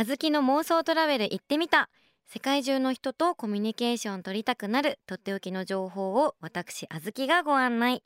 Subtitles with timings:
[0.00, 1.90] あずきの妄想トラベル行ってみた。
[2.26, 4.98] 世界中の人とコミュニケーション取りたくなる。
[5.06, 8.02] とっておきの情報を私あずきがご案内。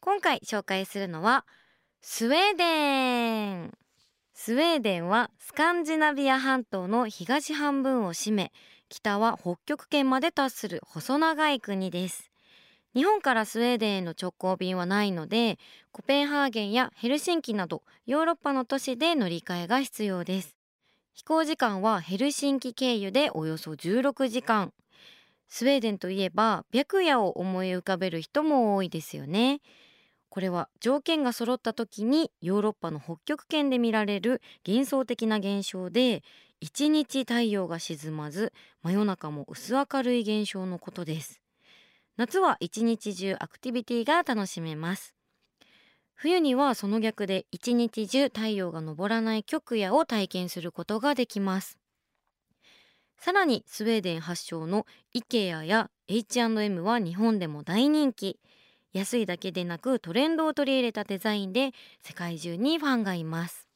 [0.00, 1.46] 今回紹介するのは
[2.02, 3.72] スウェーデン。
[4.34, 8.52] スウェーデンはスカンジナビア半島の東半分を占め
[8.90, 12.30] 北は北極圏まで達する細長い国です。
[12.94, 15.58] 日本からスウェーデンへの直行便はないので
[15.90, 20.59] コペンハーゲンやヘルシンキなどヨーロッパの都市で乗り換えが必要です。
[21.20, 24.72] 飛行時間はヘルシンキ経由でおよそ16時間。
[25.48, 29.60] スウェーデンといえば白夜を思い浮かべる人も多いですよね。
[30.30, 36.22] これは条件が揃った時にヨーロッパの北極圏で見られる幻想的な現象で
[36.58, 41.42] 一日太陽が沈まず真夜中も薄明るい現象のことです。
[42.16, 45.19] 夏は一日中アクティビティが楽しめます。
[46.22, 51.78] 冬にはその逆で一日中太陽が昇らない極夜を体験することができます。
[53.16, 58.38] さらにスウェーデン発祥の IKEA や H&M は日本でも大人気。
[58.92, 61.72] 安いだけでなくトレンドを取り入れたデザインで
[62.02, 63.69] 世界中にファンがいます。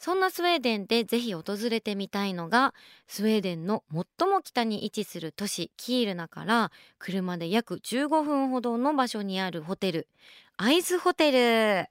[0.00, 2.72] そんなスウェーデンでぜひ訪れてみたいのが
[3.06, 10.08] スウェーデンの最も北に位置する都市キールナから車で約15分ほどの場所にあるホテル。
[10.56, 11.90] アイスホテル。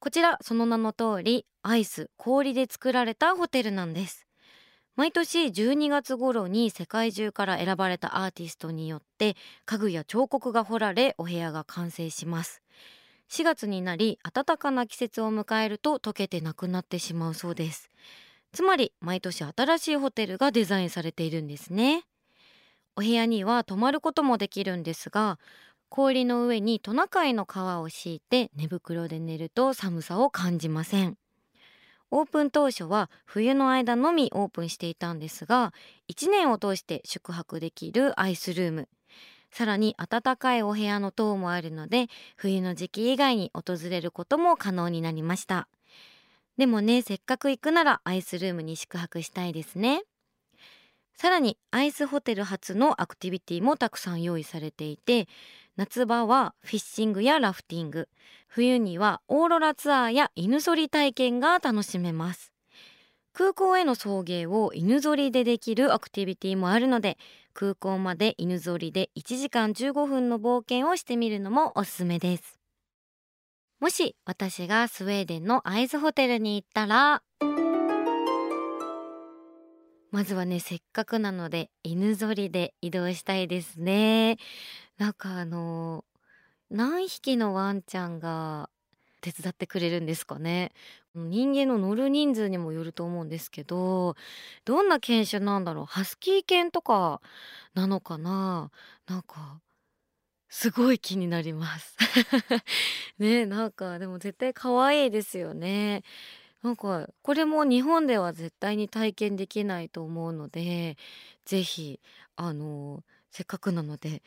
[0.00, 4.26] こちらその名の通りアイス氷で作られたホテルなんです。
[4.96, 12.62] 毎年12月頃に世界中から選ばれたアーティストによって家具や彫刻が彫られお部屋が完成します。
[13.30, 17.90] 4月になり暖かな季節を迎えると溶けてなくなってしまうそうです。
[18.52, 22.04] つまり毎年新しいホテルがデザインされているんですね。
[22.96, 25.38] お部屋には泊まることもできるんですが
[25.90, 31.18] 氷の上にトナカイの皮を敷いて寝袋で寝ると寒さを感じません。
[32.10, 35.74] オープン当初は冬の間のみオープンしていたんですが
[36.08, 38.88] 1年を通して宿泊できるアイスルーム
[39.50, 45.68] さらに暖かいお部屋の塔もあるので冬の時期以外に訪れることも可能になりました。
[46.56, 50.02] でもねせっかく行くならアイスルームに宿泊したいですね。
[51.14, 55.28] さらにアイスホテル初のアクティビティもたくさん用意されていて
[55.76, 58.08] 夏場はフィッシングやラフティング
[58.48, 62.52] 冬にはオーロラツアーや犬ぞり体験が楽しめます。
[63.32, 67.18] 空港への送迎を犬ぞりでできるアクティビティもあるので
[67.56, 72.60] 空港まで犬ぞりで1時間15分の冒険をしてみるのもおすすめです。
[73.80, 77.22] もし私がスウェーデンのアイスホテルに行ったら。
[80.10, 84.36] まずはねせっかくなので犬ぞりで移動したいですね。
[84.98, 86.04] なんかあの
[86.68, 88.68] 何匹のワンちゃんが
[89.20, 90.72] 手伝ってくれるんですかね。
[91.14, 94.16] 人間の乗る人数にもよると思うんですけど
[94.66, 95.84] どんな犬種なんだろう。
[95.86, 97.20] ハスキー犬とか
[97.74, 98.70] なのかな。
[99.06, 99.60] なんか
[100.48, 101.96] すごい気になります。
[103.18, 106.02] ねなんかでも絶対可愛いですよね。
[106.62, 110.96] なんかこれも日本では絶対に体験できないと思うので
[111.44, 112.00] 是非
[112.36, 114.22] あのせっかくなので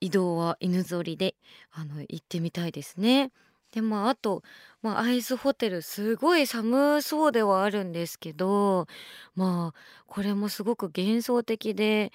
[0.00, 1.36] 移動は犬ぞりで
[1.70, 3.32] あの行ってみたいですね。
[3.74, 4.44] でまああと、
[4.82, 8.86] まあ、アイスホテルすごい寒そうではあるんですけど
[9.34, 12.12] まあこれもすごく幻想的で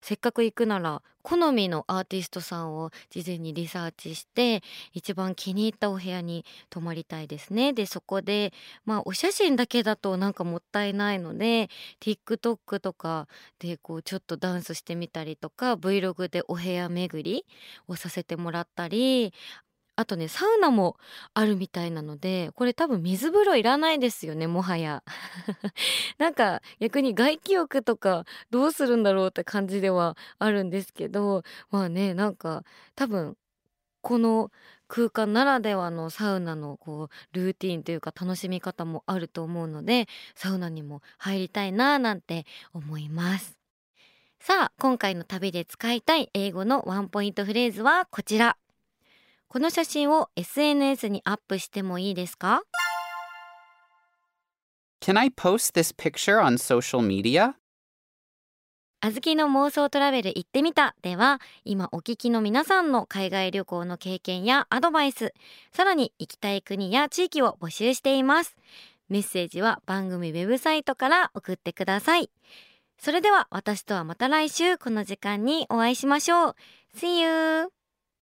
[0.00, 4.62] せっかく行くなら好みのアーティストさんを事前にリサーチして
[4.92, 7.72] 一番気に入ったお部屋に泊まりたいですね。
[7.72, 8.52] でそこで
[8.84, 13.26] まあお写真だけだとなんかもったいないので TikTok とか
[13.58, 17.46] でこうちょっとダンスしてみたりとか Vlog でお部屋巡り
[17.88, 19.32] をさせてもらったり
[19.96, 20.96] あとねサウナも
[21.34, 25.02] あるみたいなのでこれ多分水風呂いらないですよねもはや。
[26.18, 32.64] なんか逆に外気浴とかどうするんだろうって感じではあるんですけどまあねなんか
[32.96, 33.36] 多分
[34.02, 34.50] この
[34.88, 43.56] 空間ならではのサウナのこうルーティンというか楽しみ方もあると思うのでサウナにも入りたいななんて思います。
[44.40, 48.58] さあ今回の旅で使いたい英語のワンポイントフレーズはこちら。
[49.48, 52.62] この写真を SNS にアップしてもいいですか
[55.00, 57.54] ？Can I post this picture on social media?
[59.00, 60.96] あずきの妄想トラベル行ってみた。
[61.02, 65.34] では今お聞きの皆さんの海外旅行の経験やアドバイス
[65.72, 68.56] さらに行きたい国や地域を募集しています。
[69.10, 72.30] メッセージは番組ウェブサイトから送ってください。
[72.98, 76.56] それでは私とはまた来週この時間にお会いしましょう。
[76.96, 77.83] See you!